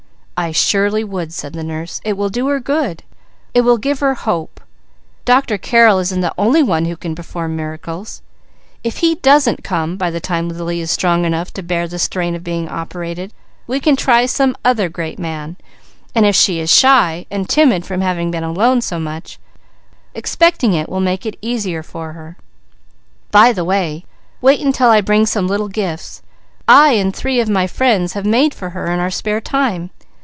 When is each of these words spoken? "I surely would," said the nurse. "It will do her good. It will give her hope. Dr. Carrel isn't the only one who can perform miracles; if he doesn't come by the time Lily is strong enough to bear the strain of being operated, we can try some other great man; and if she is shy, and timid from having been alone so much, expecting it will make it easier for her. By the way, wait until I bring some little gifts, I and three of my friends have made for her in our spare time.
"I 0.43 0.51
surely 0.51 1.03
would," 1.03 1.31
said 1.33 1.53
the 1.53 1.63
nurse. 1.63 2.01
"It 2.03 2.17
will 2.17 2.29
do 2.29 2.47
her 2.47 2.59
good. 2.59 3.03
It 3.53 3.61
will 3.61 3.77
give 3.77 3.99
her 3.99 4.15
hope. 4.15 4.59
Dr. 5.23 5.59
Carrel 5.59 5.99
isn't 5.99 6.21
the 6.21 6.33
only 6.35 6.63
one 6.63 6.85
who 6.85 6.97
can 6.97 7.13
perform 7.13 7.55
miracles; 7.55 8.23
if 8.83 8.97
he 8.97 9.13
doesn't 9.13 9.63
come 9.63 9.97
by 9.97 10.09
the 10.09 10.19
time 10.19 10.49
Lily 10.49 10.81
is 10.81 10.89
strong 10.89 11.25
enough 11.25 11.53
to 11.53 11.61
bear 11.61 11.87
the 11.87 11.99
strain 11.99 12.33
of 12.33 12.43
being 12.43 12.67
operated, 12.67 13.33
we 13.67 13.79
can 13.79 13.95
try 13.95 14.25
some 14.25 14.57
other 14.65 14.89
great 14.89 15.19
man; 15.19 15.57
and 16.15 16.25
if 16.25 16.35
she 16.35 16.59
is 16.59 16.71
shy, 16.73 17.27
and 17.29 17.47
timid 17.47 17.85
from 17.85 18.01
having 18.01 18.31
been 18.31 18.43
alone 18.43 18.81
so 18.81 18.99
much, 18.99 19.37
expecting 20.15 20.73
it 20.73 20.89
will 20.89 20.99
make 20.99 21.23
it 21.23 21.37
easier 21.43 21.83
for 21.83 22.13
her. 22.13 22.35
By 23.29 23.53
the 23.53 23.63
way, 23.63 24.05
wait 24.41 24.59
until 24.59 24.89
I 24.89 25.01
bring 25.01 25.27
some 25.27 25.45
little 25.47 25.69
gifts, 25.69 26.23
I 26.67 26.93
and 26.93 27.15
three 27.15 27.39
of 27.39 27.47
my 27.47 27.67
friends 27.67 28.13
have 28.13 28.25
made 28.25 28.55
for 28.55 28.71
her 28.71 28.91
in 28.91 28.99
our 28.99 29.11
spare 29.11 29.39
time. 29.39 29.91